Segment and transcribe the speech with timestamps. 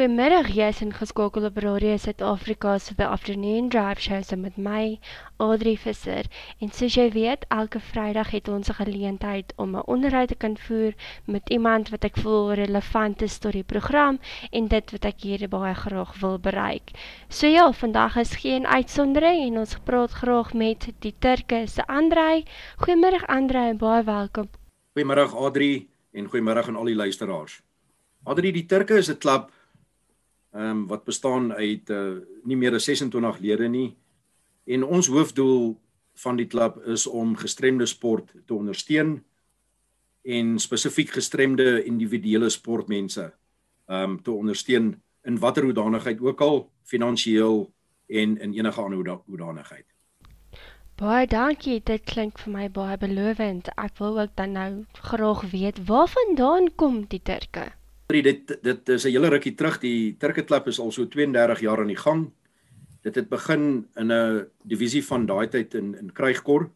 [0.00, 4.96] Goeiemiddag, jy is ingeskakel op Radio Suid-Afrika se The Afternoon Drive Show saam met my,
[5.36, 6.24] Audrey Visser.
[6.64, 10.56] En soos jy weet, elke Vrydag het ons 'n geleentheid om 'n onderhoud te kan
[10.56, 10.94] voer
[11.26, 14.18] met iemand wat ek voel relevant is tot die program
[14.50, 16.90] en dit wat ek hier baie graag wil bereik.
[17.28, 22.44] So ja, vandag is geen uitsondering en ons praat graag met die Turke se Andrei.
[22.76, 24.48] Goeiemiddag Andrei, baie welkom.
[24.94, 27.60] Goeiemiddag Audrey en goeiemiddag aan al die luisteraars.
[28.24, 29.59] Adrie die Turke is 'n klub
[30.52, 33.96] ehm um, wat bestaan uit uh, nie meer as 26 lede nie
[34.66, 35.76] en ons hoofdoel
[36.22, 39.20] van die klub is om gestremde sport te ondersteun
[40.22, 43.30] en spesifiek gestremde individuele sportmense
[43.86, 47.72] ehm um, te ondersteun in watter hoedanigheid ook al finansiëel
[48.06, 49.86] en in enige ander hoedanigheid.
[51.00, 53.70] Baie dankie, dit klink vir my baie belovend.
[53.80, 57.70] Ek wil ook dan nou graag weet waarvandaan kom die Turke?
[58.18, 59.78] Dit dit is 'n hele rukkie terug.
[59.80, 62.32] Die Turke Klub is al so 32 jaar aan die gang.
[63.02, 66.70] Dit het begin in 'n divisie van daai tyd in in Krygkor.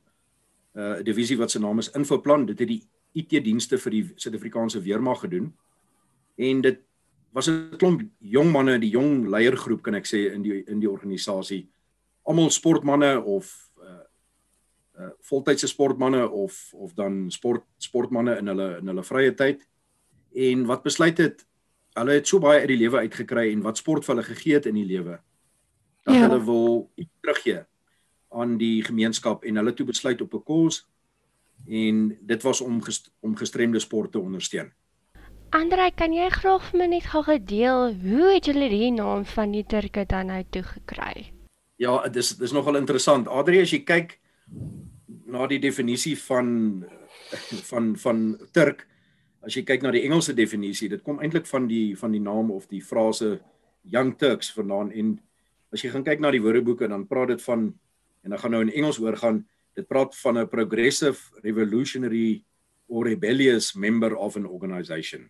[0.75, 2.47] Uh, 'n divisie wat se naam is Infoplan.
[2.47, 2.83] Dit het die
[3.13, 5.55] IT-dienste vir die Suid-Afrikaanse weermag gedoen.
[6.37, 6.79] En dit
[7.33, 10.91] was 'n klomp jong manne, die jong leiergroep kan ek sê in die in die
[10.91, 11.69] organisasie.
[12.23, 14.05] Almal sportmanne of uh
[14.99, 19.67] uh voltydse sportmanne of of dan sport sportmanne in hulle in hulle vrye tyd
[20.35, 21.47] en wat besluit het
[21.95, 24.67] hulle het so baie uit die lewe uitgekry en wat sport vir hulle gegee het
[24.67, 25.21] in die lewe
[26.05, 26.27] dat ja.
[26.27, 27.63] hulle wil iets teruggee
[28.35, 30.85] aan die gemeenskap en hulle toe besluit op 'n kos
[31.67, 34.73] en dit was om gest, om gestremde sport te ondersteun.
[35.55, 39.53] Andrei, kan jy graag vir my net gou gedeel hoe het julle die naam van
[39.55, 41.31] die Turke dan nou toe gekry?
[41.77, 43.29] Ja, dit is dis nogal interessant.
[43.29, 44.19] Adrie, as jy kyk
[45.27, 46.85] na die definisie van
[47.71, 48.87] van van Turk,
[49.45, 52.51] as jy kyk na die Engelse definisie, dit kom eintlik van die van die naam
[52.55, 53.39] of die frase
[53.85, 55.19] Young Turks vandaan en
[55.75, 57.73] as jy gaan kyk na die woordeboeke dan praat dit van
[58.25, 59.43] en dan gaan nou in Engels oor gaan,
[59.77, 62.45] dit praat van 'n progressive revolutionary
[62.89, 65.29] or rebellious member of an organisation.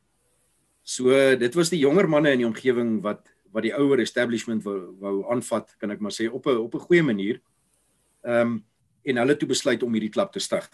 [0.85, 4.95] So dit was die jonger manne in die omgewing wat wat die ouer establishment wou
[4.99, 7.41] wou aanvat, kan ek maar sê op 'n op 'n goeie manier.
[8.25, 8.65] Ehm um,
[9.05, 10.65] en hulle toe besluit om hierdie klub te stig.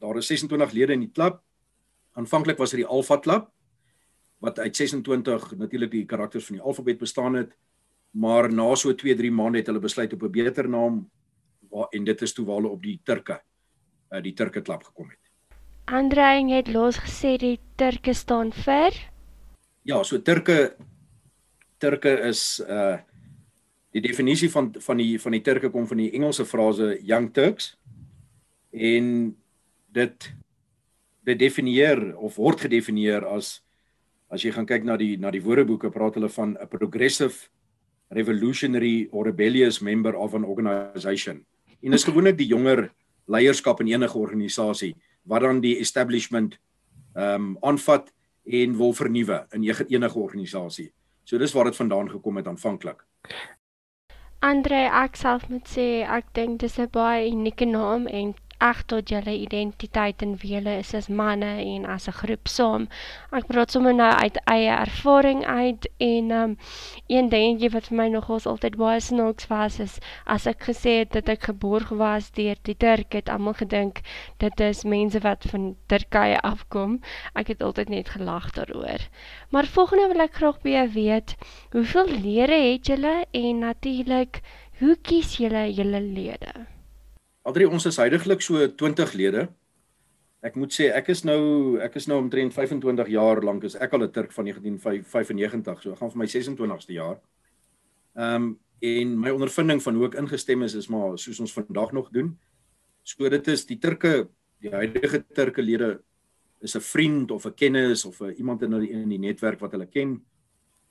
[0.00, 1.42] Daar is 26 lede in die klub
[2.18, 3.48] aanvanklik was dit die Alpha Club
[4.42, 7.54] wat uit 26 natuurlik die karakters van die alfabet bestaan het
[8.10, 11.06] maar na so 2 3 maande het hulle besluit op 'n beter naam
[11.90, 13.40] en dit is toe waar hulle op die Turke
[14.10, 15.20] uh, die Turke Club gekom het.
[15.84, 18.92] Andreing het los gesê die Turke staan vir
[19.82, 20.76] Ja, so Turke
[21.78, 22.98] Turke is uh
[23.96, 27.72] die definisie van van die van die Turke kom van die Engelse frase young Turks
[28.70, 29.36] en
[29.96, 30.28] dit
[31.28, 33.58] dit definieer of word gedefinieer as
[34.28, 37.48] as jy gaan kyk na die na die woordeboeke praat hulle van 'n progressive
[38.10, 41.44] revolutionary or rebellious member of an organisation.
[41.82, 42.90] En dis gewoonlik die jonger
[43.26, 46.58] leierskap in enige organisasie wat dan die establishment
[47.14, 48.12] ehm um, aanvat
[48.44, 50.92] en wil vernuwe in enige organisasie.
[51.24, 53.04] So dis waar dit vandaan gekom het aanvanklik.
[54.40, 59.10] Andre ek self moet sê ek dink dis 'n baie unieke naam en ag tot
[59.12, 62.88] julle identiteit en wie julle is as manne en as 'n groep saam.
[63.32, 66.56] Ek praat sommer nou uit eie ervaring uit en um
[67.06, 71.12] een dingetjie wat vir my nogals altyd baie snaaks was is as ek gesê het
[71.12, 74.00] dat ek geborg was deur die Turk het almal gedink
[74.38, 77.00] dit is mense wat van Turkye afkom.
[77.34, 79.08] Ek het altyd net gelag daaroor.
[79.50, 81.36] Maar volgende wil ek graag by jou weet,
[81.70, 84.42] hoeveel lede het julle en natuurlik
[84.78, 86.77] hoe kies julle julle lede?
[87.48, 89.46] Adri ons is heidaglik so 20 lede.
[90.44, 93.94] Ek moet sê ek is nou ek is nou omtrent 25 jaar lank is ek
[93.96, 97.16] al 'n Turk van 1995 so ek gaan vir my 26ste jaar.
[98.16, 101.92] Ehm um, en my ondervinding van hoe ek ingestem is is maar soos ons vandag
[101.92, 102.38] nog doen.
[103.02, 104.28] So dit is die Turke
[104.60, 105.98] die huidige Turke lede
[106.60, 109.72] is 'n vriend of 'n kennis of 'n iemand in die in die netwerk wat
[109.72, 110.20] hulle ken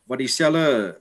[0.07, 1.00] wat dieselfde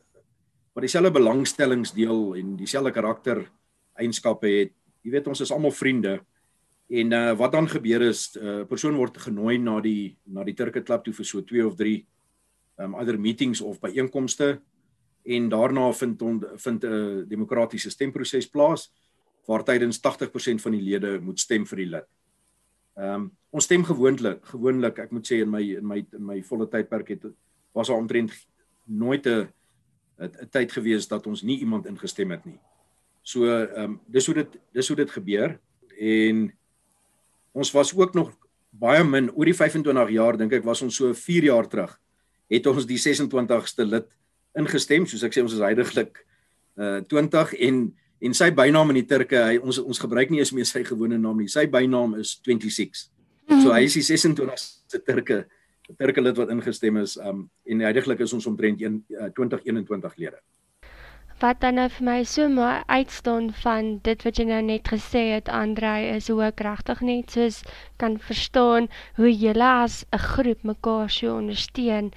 [0.75, 3.50] wat dieselfde belangstellings deel en dieselfde karakter
[3.97, 4.75] eienskappe het
[5.06, 6.19] jy weet ons is almal vriende.
[6.91, 10.55] En uh wat dan gebeur is 'n uh, persoon word genooi na die na die
[10.55, 12.06] Turke klub toe vir so 2 of 3
[12.79, 14.61] um ander meetings of byeenkomste
[15.25, 18.93] en daarna vind on, vind 'n uh, demokratiese stemproses plaas
[19.47, 22.08] waar tydens 80% van die lede moet stem vir die lid.
[22.97, 26.67] Um ons stem gewoonlik gewoonlik ek moet sê in my in my in my volle
[26.67, 27.23] tydperk het
[27.73, 28.32] was daar omtrent
[28.85, 29.49] nooit 'n
[30.19, 32.58] 'n tyd gewees dat ons nie iemand ingestem het nie.
[33.26, 35.56] So ehm um, dis hoe dit dis hoe dit gebeur
[35.99, 36.46] en
[37.56, 38.31] ons was ook nog
[38.70, 41.96] baie min oor die 25 jaar dink ek was ons so 4 jaar terug
[42.52, 44.06] het ons die 26ste lid
[44.56, 46.23] ingestem, soos ek sê ons is heidaglik
[46.76, 47.87] uh 20 en
[48.26, 51.19] en sy bynaam in die Turke, hy ons ons gebruik nie eens meer sy gewone
[51.20, 51.50] naam nie.
[51.52, 53.02] Sy bynaam is 26.
[53.61, 55.44] So hy is die 26ste Turke
[56.00, 60.40] Turke lid wat ingestem is um en heidaglik is ons omtrent 1 uh, 2021 lede
[61.41, 65.25] wat dan nou vir my so mooi uitstaan van dit wat jy nou net gesê
[65.35, 67.59] het Andrei is hoe ek regtig net soos
[68.00, 68.88] kan verstaan
[69.19, 72.09] hoe julle as 'n groep mekaar so ondersteun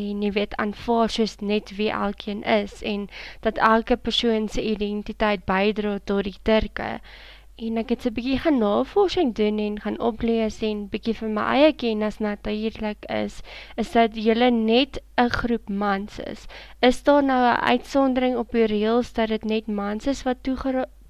[0.00, 3.06] en jy weet aanvaar soos net wie elkeen is en
[3.46, 6.90] dat elke persoon se identiteit bydra tot die turke
[7.56, 11.42] En ek het 'n bietjie gaan navorsing doen en gaan oplees en bietjie vir my
[11.54, 13.40] eie kennis natuurlik is,
[13.76, 16.46] is dat julle net 'n groep mans is.
[16.80, 20.42] Is daar nou 'n uitsondering op die reëls dat dit net mans is wat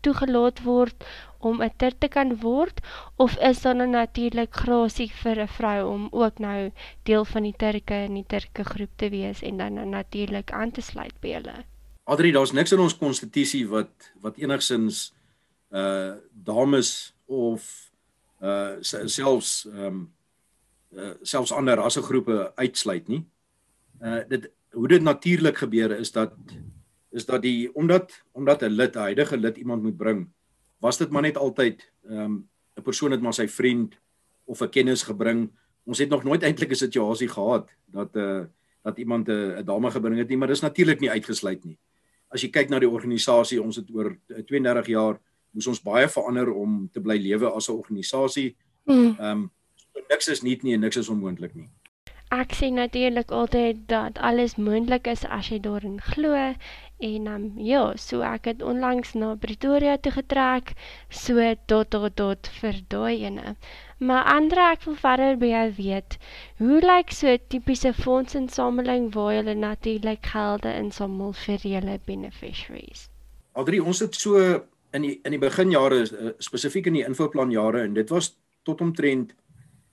[0.00, 1.04] toegelaat word
[1.38, 2.80] om 'n ter te kan word
[3.16, 6.70] of is daar nou natuurlik grasie vir 'n vrou om ook nou
[7.02, 10.70] deel van die Turke en die Turke groep te wees en dan nou natuurlik aan
[10.70, 11.64] te sluit by julle?
[12.04, 15.13] Adri, daar's niks in ons konstitusie wat wat enigsins
[15.74, 17.90] uh dames of
[18.42, 20.12] uh selfs ehm um,
[20.94, 23.24] uh selfs ander rassegroepe uitsluit nie.
[24.00, 26.34] Uh dit hoe dit natuurlik gebeur is dat
[27.14, 30.28] is dat die omdat omdat 'n lid 'n huidige lid iemand moet bring,
[30.78, 33.98] was dit maar net altyd ehm um, 'n persoon het maar sy vriend
[34.44, 35.50] of 'n kennis gebring.
[35.84, 38.44] Ons het nog nooit eintlik 'n situasie gehad dat 'n uh,
[38.82, 41.78] dat iemand 'n uh, dame gebring het nie, maar dis natuurlik nie uitgesluit nie.
[42.28, 45.20] As jy kyk na die organisasie, ons het oor 32 jaar
[45.54, 48.56] moes ons baie verander om te bly lewe as 'n organisasie.
[48.84, 49.16] Hmm.
[49.18, 51.70] Ehm um, so niks is nie en niks is onmoontlik nie.
[52.34, 57.82] Ek sê natuurlik altyd dat alles moontlik is as jy daarin glo en um, ja,
[57.96, 60.72] so ek het onlangs na Pretoria toe getrek,
[61.10, 61.38] so
[61.70, 63.54] tot tot tot vir daai ene.
[63.98, 66.18] Maar Andre, ek wil verder by jou weet,
[66.58, 73.08] hoe lyk so 'n tipiese fondsinsameling waar jy natuurlik gelde insamel vir julle beneficiaries?
[73.52, 74.64] Adri, ons het so
[74.94, 78.34] in die in die beginjare uh, spesifiek in die infoplan jare en dit was
[78.66, 79.34] tot omtrent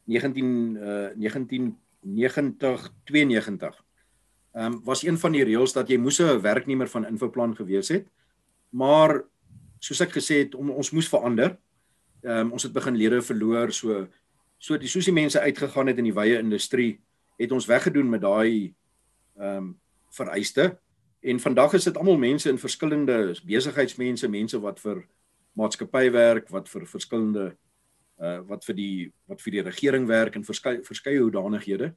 [0.06, 3.83] 19 uh 1990 92.
[4.51, 7.89] Ehm um, was een van die reëls dat jy moes 'n werknemer van infoplan gewees
[7.89, 8.07] het.
[8.69, 9.24] Maar
[9.80, 11.57] soos ek gesê het, om, ons moes verander.
[12.21, 14.07] Ehm um, ons het begin lede verloor so
[14.57, 17.00] so die soos die mense uitgegaan het in die wye industrie
[17.38, 18.74] het ons weggedoen met daai
[19.38, 19.80] ehm um,
[20.12, 20.77] vereiste
[21.21, 25.03] En vandag is dit almal mense in verskillende besigheidsmense, mense wat vir
[25.53, 27.51] maatskappy werk, wat vir verskillende
[28.21, 28.95] uh wat vir die
[29.29, 31.91] wat vir die regering werk en verskeie verskeie hoedanighede.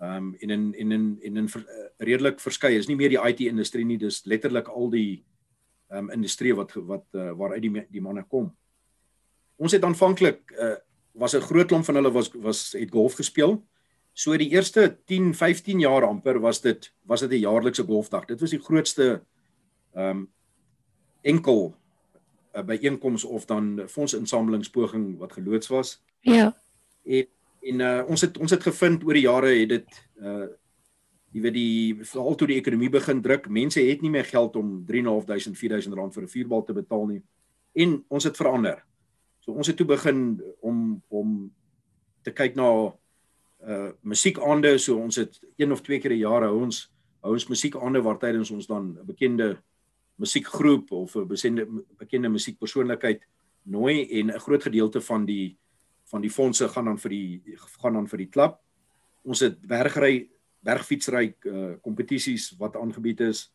[0.00, 3.20] Um en in en in en in ver, uh, redelik verskeie is nie meer die
[3.20, 5.24] IT industrie nie, dis letterlik al die
[5.92, 8.50] um industrie wat wat uh, waaruit die die manne kom.
[9.56, 10.76] Ons het aanvanklik uh
[11.14, 13.62] was 'n groot klomp van hulle was was het golf gespeel.
[14.14, 18.24] So die eerste 10, 15 jaar amper was dit was dit 'n jaarlikse golfdag.
[18.24, 19.22] Dit was die grootste
[19.94, 20.28] ehm um,
[21.22, 21.74] enkel
[22.54, 26.02] uh, byeenkoms of dan fondsinsamelingspoging wat geloods was.
[26.20, 26.56] Ja.
[27.04, 27.26] En
[27.64, 30.46] en uh, ons het ons het gevind oor die jare het dit uh
[31.34, 34.84] jy weet die veral toe die ekonomie begin druk, mense het nie meer geld om
[34.86, 37.22] 3.500 4.000 rand vir 'n vuurbal te betaal nie.
[37.74, 38.84] En ons het verander.
[39.40, 41.52] So ons het toe begin om om
[42.22, 42.94] te kyk na
[43.64, 46.90] uh musiekaande so ons het een of twee keer 'n jaar hou ons
[47.22, 49.62] hou ons musiekaande waar tydens ons dan 'n bekende
[50.16, 51.66] musiekgroep of 'n bekende
[51.98, 53.26] bekende musiekpersoonlikheid
[53.62, 55.58] nooi en 'n groot gedeelte van die
[56.04, 58.60] van die fondse gaan dan vir die gaan dan vir die klub.
[59.22, 60.30] Ons het bergry
[60.64, 63.52] bergfietsry uh kompetisies wat aangebied is.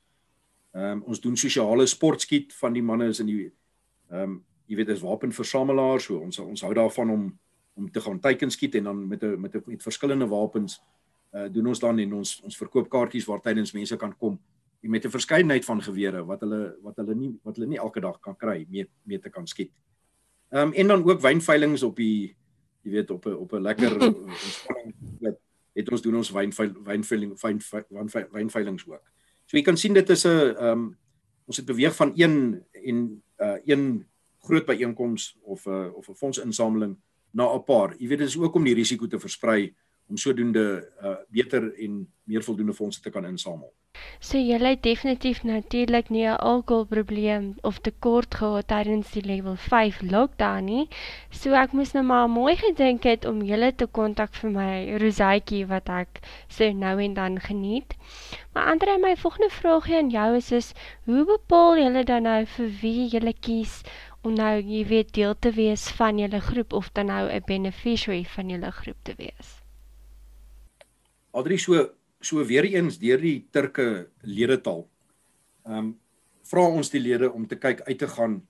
[0.74, 3.52] Ehm um, ons doen sosiale sportskiet van die manne is in die
[4.10, 7.40] ehm um, jy weet is wapenversamelaars so ons ons hou daarvan om
[7.80, 10.82] om te gaan teiken skiet en dan met 'n met 'n met verskillende wapens
[11.34, 14.40] uh doen ons dan en ons ons verkoop kaartjies waar tydens mense kan kom
[14.80, 18.20] met 'n verskeidenheid van gewere wat hulle wat hulle nie wat hulle nie elke dag
[18.20, 19.72] kan kry mee mee te kan skiet.
[20.50, 22.36] Ehm um, en dan ook wynveilings op die
[22.82, 23.92] jy weet op 'n op 'n lekker
[24.32, 25.38] ontspanning wat
[25.74, 27.38] het ons doen ons wynveil wynveiling
[28.32, 29.04] wynveilings ook.
[29.46, 30.98] So jy kan sien dit is 'n ehm um,
[31.46, 34.06] ons het beweeg van een en uh een
[34.40, 36.98] groot byeenkoms of 'n uh, of 'n fondsinsameling
[37.32, 37.96] na 'n paar.
[37.98, 39.74] Jy weet dit is ook om die risiko te versprei
[40.10, 43.74] om sodoende uh, beter en meer voldoende fondse te kan insamel.
[44.20, 50.02] So jy het definitief natuurlik nie 'n alkoholprobleem of tekort gehad tydens die level 5
[50.02, 50.86] lockdown nie.
[51.30, 55.66] So ek moes nou maar mooi gedink het om julle te kontak vir my rosaitjie
[55.68, 57.96] wat ek so nou en dan geniet.
[58.54, 60.74] Maar Andre, my volgende vraagie aan jou is is
[61.06, 63.84] hoe bepaal julle dan nou vir wie julle kies
[64.22, 68.26] om nou jy weet deel te wees van julle groep of dan nou 'n beneficiary
[68.36, 69.62] van julle groep te wees.
[71.32, 71.90] Adri so
[72.22, 74.90] so weer eens deur die Turke ledetal.
[75.66, 76.00] Ehm um,
[76.44, 78.48] vra ons die lede om te kyk uit te gaan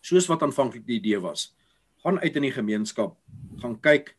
[0.00, 1.54] soos wat aanvanklik die idee was.
[2.02, 3.16] Gaan uit in die gemeenskap,
[3.60, 4.16] gaan kyk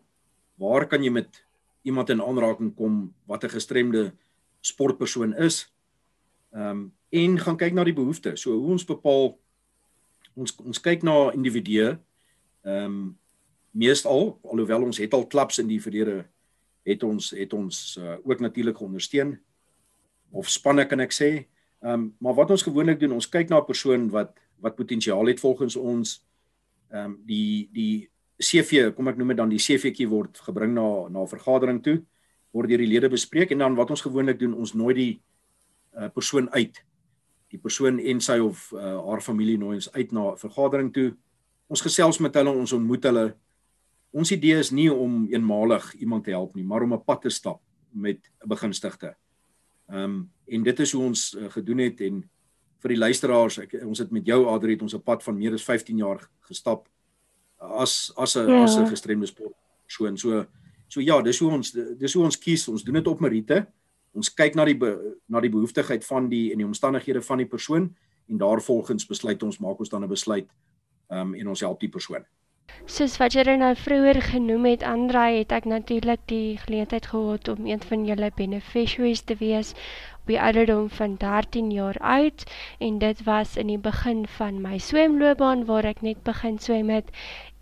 [0.55, 1.43] waar kan jy met
[1.83, 4.13] iemand in aanraking kom wat 'n gestremde
[4.61, 5.73] sportpersoon is.
[6.53, 8.41] Ehm um, en gaan kyk na die behoeftes.
[8.41, 9.37] So hoe ons bepaal
[10.35, 11.97] ons ons kyk na individue.
[12.65, 13.17] Ehm um,
[13.71, 16.25] meestal alhoewel ons het al klubs in die verlede
[16.83, 19.37] het ons het ons uh, ook natuurlik ondersteun
[20.31, 21.29] of spanne kan ek sê.
[21.81, 25.25] Ehm um, maar wat ons gewoonlik doen, ons kyk na 'n persoon wat wat potensiaal
[25.25, 26.21] het volgens ons
[26.91, 28.09] ehm um, die die
[28.41, 32.01] CV, kom ek noem dit dan die CV'tjie word gebring na na vergadering toe,
[32.51, 35.21] word deur die lede bespreek en dan wat ons gewoonlik doen, ons nooi die
[35.93, 36.81] uh, persoon uit.
[37.51, 41.15] Die persoon en sy of uh, haar familie nooi ons uit na 'n vergadering toe.
[41.67, 43.35] Ons gesels met hulle, ons ontmoet hulle.
[44.11, 47.29] Ons idee is nie om eenmalig iemand te help nie, maar om 'n pad te
[47.29, 49.15] stap met 'n begunstigde.
[49.89, 52.29] Ehm um, en dit is hoe ons uh, gedoen het en
[52.81, 55.53] vir die luisteraars, ek, ons het met jou Adri het ons 'n pad van meer
[55.53, 56.89] as 15 jaar gestap
[57.61, 58.63] as as 'n ja.
[58.63, 59.55] as 'n gestremde sport
[59.85, 60.17] persoon.
[60.17, 60.45] So
[60.87, 62.67] so ja, dis hoe ons dis hoe ons kies.
[62.67, 63.67] Ons doen dit op meriete.
[64.13, 64.91] Ons kyk na die be,
[65.27, 67.95] na die behoeftigheid van die en die omstandighede van die persoon
[68.27, 70.47] en daarvolgens besluit ons maak ons dan 'n besluit
[71.09, 72.25] um, en ons help die persoon.
[72.85, 77.65] Soos wat jy nou vroeër genoem het, Andrei, het ek natuurlik die geleentheid gehad om
[77.65, 79.73] een van julle beneficiaries te wees
[80.21, 82.43] op die ouderdom van 13 jaar oud
[82.79, 87.09] en dit was in die begin van my swemloopbaan waar ek net begin swem het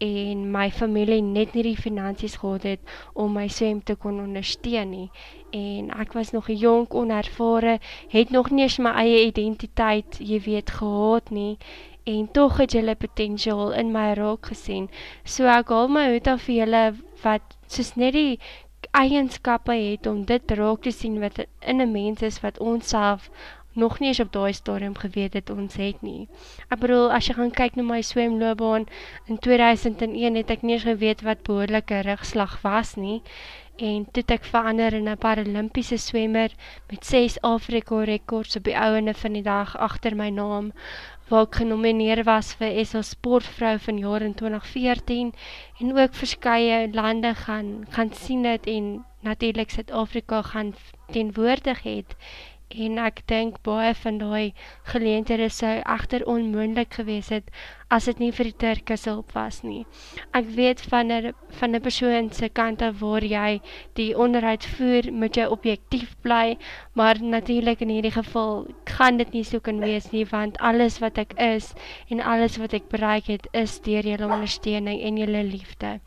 [0.04, 4.92] en my familie net nie die finansies gehad het om my swem te kon ondersteun
[4.92, 5.08] nie
[5.56, 7.80] en ek was nog jonk onervare
[8.12, 11.56] het nog nie eens my eie identiteit jy weet gehad nie
[12.04, 14.88] en tog het julle potensiaal in my raak gesien.
[15.24, 16.84] So ek haal my hoed af vir julle
[17.24, 18.39] wat soos net die
[18.91, 23.29] eienskappe het om dit raak te sien wat in 'n mens is wat ons self
[23.74, 26.27] nog nie eens op daai stadium geweet het ons het nie.
[26.69, 28.86] Ek bedoel as jy gaan kyk na my swemloopbaan
[29.27, 33.22] in 2001 het ek nie eens geweet wat behoorlike rugslag was nie
[33.79, 36.51] en toe ek verander in 'n paralimpiese swemmer
[36.89, 40.74] met 6 Afrika rekords op die ouene van die dag agter my naam
[41.30, 45.34] waar ek genomineer was vir SA Sportvrou van jaar in 2014
[45.80, 48.88] en ook verskeie lande gaan gaan sien dit en
[49.22, 50.74] natuurlik Suid-Afrika gaan
[51.12, 52.16] teenwoordig het
[52.70, 54.54] en ek dink baie van daai
[54.92, 57.50] geleenthede sou egter onmoontlik gewees het
[57.90, 59.86] as dit nie vir die Turke se hulp was nie.
[60.38, 63.62] Ek weet van 'n van 'n persoon se kant af waar jy
[63.96, 66.58] die onderhoud voer, moet jy objektief bly,
[66.94, 71.18] maar natuurlik in hierdie geval gaan dit nie so kan wees nie want alles wat
[71.18, 71.74] ek is
[72.10, 76.00] en alles wat ek bereik het is deur julle ondersteuning en julle liefde.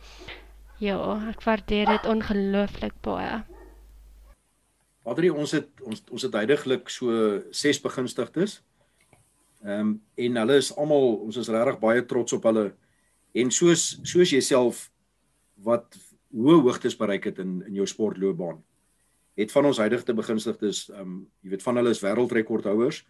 [0.79, 3.43] Ja, ek waardeer dit ongelooflik baie.
[5.03, 7.11] Adri, ons het ons ons het heidaglik so
[7.51, 8.61] 6 begunstigdes.
[9.63, 12.73] Ehm um, en hulle is almal ons is regtig baie trots op hulle
[13.35, 14.89] en soos soos jouself
[15.63, 15.99] wat
[16.35, 18.63] hoë hoogtes bereik het in in jou sportloopbaan.
[19.35, 23.03] Het van ons huidige begunstigdes ehm um, jy weet van hulle is wêreldrekordhouers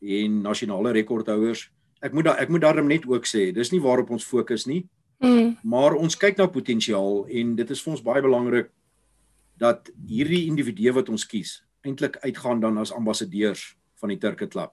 [0.00, 1.68] en nasionale rekordhouers.
[2.00, 4.86] Ek moet da, ek moet daarom net ook sê, dis nie waarop ons fokus nie.
[5.20, 5.58] Mm.
[5.62, 8.70] Maar ons kyk na potensiaal en dit is vir ons baie belangrik
[9.60, 14.72] dat hierdie individue wat ons kies eintlik uitgaan dan as ambassadeurs van die Turke Klub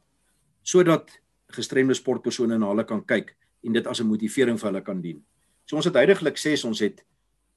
[0.68, 1.12] sodat
[1.56, 5.24] gestremde sportpersone na hulle kan kyk en dit as 'n motivering vir hulle kan dien.
[5.66, 7.04] So ons het heidaglik sê ons het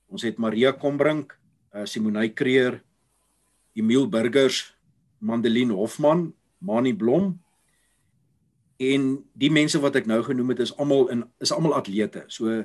[0.08, 1.38] ons het Maria Kombrink,
[1.74, 2.82] uh, Simonay Creer,
[3.74, 4.74] Emil Burgers,
[5.20, 7.38] Mandeline Hofman, Mani Blom
[8.78, 12.24] en die mense wat ek nou genoem het is almal in is almal atlete.
[12.28, 12.64] So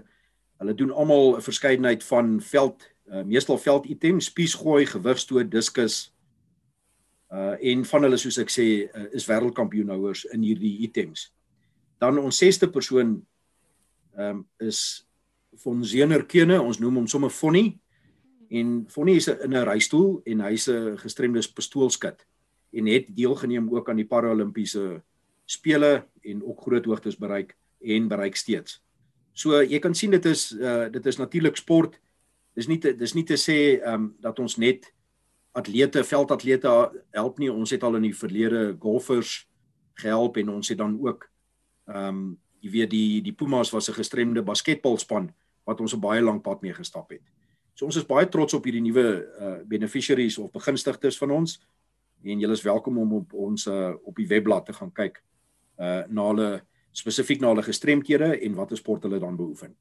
[0.58, 6.12] hulle doen almal 'n verskeidenheid van veld uh, meestal veld items, spiesgooi, gewigstoot, diskus.
[7.32, 11.32] Uh en van hulle soos ek sê uh, is wêreldkampioenhouers in hierdie items.
[12.02, 13.18] Dan ons sesde persoon
[14.16, 15.06] ehm um, is
[15.64, 17.78] von Zener Kene, ons noem hom sommer Fonnie.
[18.52, 22.26] En Fonnie is in 'n reistool en hy's 'n gestremde pistoolskut
[22.74, 25.02] en het deelgeneem ook aan die Paralimpiese
[25.46, 28.82] spele en ook groot hoogtes bereik en bereik steeds.
[29.34, 32.00] So jy kan sien dit is uh dit is natuurlik sport
[32.56, 34.88] dis nie te, dis nie te sê ehm um, dat ons net
[35.56, 36.72] atlete, veldatlete
[37.16, 37.52] help nie.
[37.52, 39.46] Ons het al in die verlede golfers
[40.02, 41.30] gehelp en ons het dan ook
[41.92, 42.26] ehm um,
[42.66, 45.30] jy weet die die Pumas was 'n gestremde basketbalspan
[45.66, 47.22] wat ons 'n baie lank pad mee gestap het.
[47.74, 49.06] So ons is baie trots op hierdie nuwe
[49.40, 51.60] uh, beneficiaries of begunstigdes van ons
[52.24, 55.24] en julle is welkom om op ons uh, op die webblad te gaan kyk
[55.78, 59.76] uh na hulle spesifiek na hulle gestremdhede en watter sport hulle dan beoefen.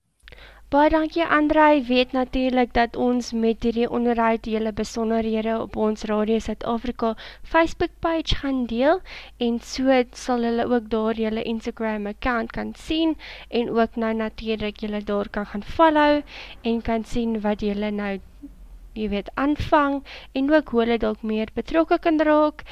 [0.72, 1.82] Baie dankie Andrei.
[1.86, 7.10] Weet natuurlik dat ons met hierdie onderhoud julle besonderhede op ons Radio Suid-Afrika
[7.42, 9.02] Facebook page gaan deel
[9.46, 13.14] en so sal hulle ook daar julle Instagram account kan sien
[13.48, 16.22] en ook nou natuurlik julle daar kan gaan follow
[16.62, 18.18] en kan sien wat julle nou
[18.94, 20.00] jy weet aanvang
[20.32, 22.64] en ook hoe hulle dalk meer betrokke kan raak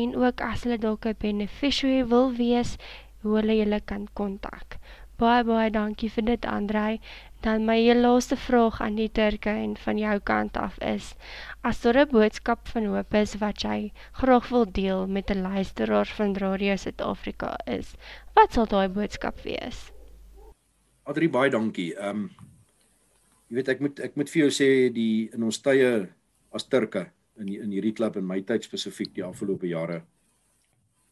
[0.00, 2.76] en ook as hulle dalk 'n beneficiary wil wees,
[3.22, 4.78] hoe hulle julle kan kontak.
[5.20, 6.96] Baie baie dankie vir dit Andrei.
[7.44, 11.10] Dan my heel laaste vraag aan die Turke en van jou kant af is
[11.60, 16.06] as daar 'n boodskap van hoop is wat jy graag wil deel met 'n luisteraar
[16.06, 17.96] van Radio Suid-Afrika is,
[18.34, 19.92] wat sal daai boodskap wees?
[21.04, 21.92] Adri baie dankie.
[21.96, 22.30] Ehm um,
[23.48, 26.08] jy weet ek moet ek moet vir jou sê die in ons tye
[26.52, 30.02] as Turke in die, in hierdie klub en my tyd spesifiek die afgelope jare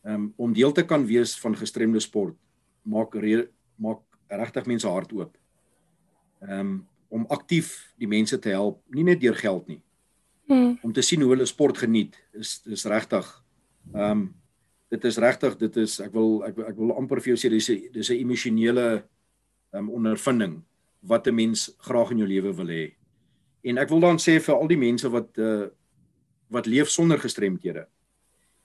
[0.05, 2.37] um, om deel te kan wees van gestremde sport
[2.89, 3.49] maak re,
[3.79, 5.37] maak regtig mense hart oop.
[6.45, 9.79] Ehm um, om aktief die mense te help, nie net deur geld nie.
[10.45, 10.75] Hmm.
[10.85, 13.27] Om te sien hoe hulle sport geniet is is regtig
[13.95, 14.35] ehm um,
[14.89, 17.69] dit is regtig dit is ek wil ek, ek wil amper vir jou sê dis
[17.71, 19.05] 'n dis 'n emosionele
[19.73, 20.63] ehm um, ondervinding
[21.01, 22.95] wat 'n mens graag in jou lewe wil hê.
[23.65, 25.69] En ek wil dan sê vir al die mense wat uh
[26.51, 27.85] wat leef sonder gestremthede.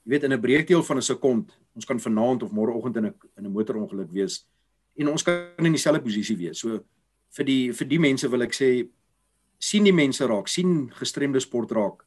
[0.04, 3.14] Jy weet in 'n breekdeel van 'n sekond, ons kan vanaand of môreoggend in 'n
[3.36, 4.46] in 'n motorongeluk wees
[4.96, 6.60] en ons kan in dieselfde posisie wees.
[6.60, 6.80] So
[7.34, 8.70] vir die vir die mense wil ek sê
[9.58, 12.04] sien die mense raak, sien gestremde sport raak.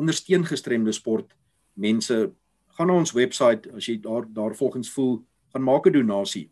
[0.00, 1.32] Ondersteun gestremde sport.
[1.74, 2.32] Mense
[2.76, 6.50] gaan na ons webwerf as jy daar daar volgens voel, gaan maak 'n donasie.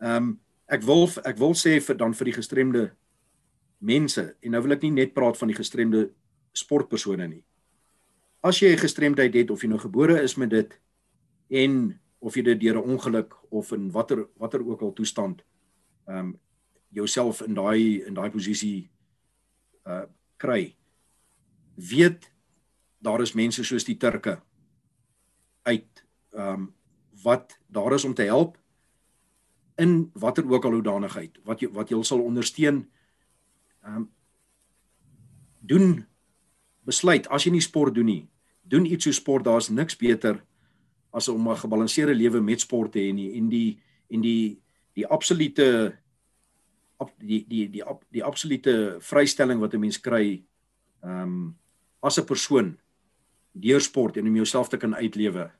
[0.00, 2.90] Ehm um, ek wil ek wil sê vir dan vir die gestremde
[3.78, 6.10] mense en nou wil ek nie net praat van die gestremde
[6.52, 7.44] sportpersone nie.
[8.42, 10.80] As jy 'n gestremdheid het of jy nou gebore is met dit
[11.48, 15.44] en of jy dit deur 'n ongeluk of in watter watter ook al toestand
[16.06, 16.38] ehm um,
[16.88, 18.90] jouself in daai in daai posisie
[19.86, 20.04] uh
[20.36, 20.76] kry
[21.74, 22.32] weet
[22.98, 24.40] daar is mense soos die Turke
[25.62, 26.74] uit ehm um,
[27.22, 28.58] wat daar is om te help
[29.76, 32.88] in watter ook al hoedanigheid wat jy wat jy sal ondersteun
[33.82, 34.10] ehm um,
[35.60, 36.06] doen
[36.84, 38.28] besluit as jy nie sport doen nie
[38.62, 40.44] doen iets so sport daar's niks beter
[41.10, 43.78] as om 'n gebalanseerde lewe met sport te hê nie en die
[44.10, 44.58] en die
[44.94, 45.96] die absolute
[47.18, 50.42] die die die die, die absolute vrystelling wat 'n mens kry
[51.02, 51.56] ehm um,
[52.02, 52.78] as 'n persoon
[53.52, 55.50] deur sport en om jouself te kan uitlewe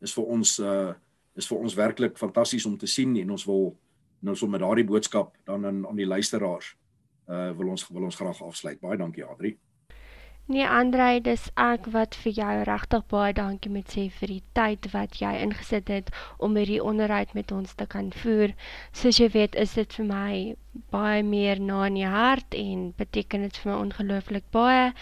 [0.00, 0.94] is vir ons uh
[1.36, 3.76] is vir ons werklik fantasties om te sien en ons wil
[4.20, 6.76] nou so met daardie boodskap dan aan aan die luisteraars
[7.28, 8.80] uh wil ons wil ons graag afsluit.
[8.80, 9.56] Baie dankie Adri.
[10.48, 14.86] Nee Andrei, dis ek wat vir jou regtig baie dankie moet sê vir die tyd
[14.92, 18.54] wat jy ingesit het om hierdie onderhoud met ons te kan voer.
[18.94, 20.36] Soos jy weet, is dit vir my
[20.94, 24.92] baie meer na in die hart en beteken dit vir my ongelooflik baie.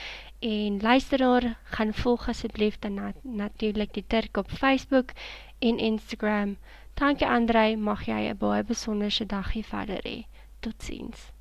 [0.40, 5.12] En luisteraar, gaan volg asseblief dan nat natuurlik die Turk op Facebook
[5.60, 6.56] en Instagram.
[6.96, 10.24] Dankie Andrei, mag jy 'n baie besonderse dag hê verder hê.
[10.60, 11.34] Totsiens.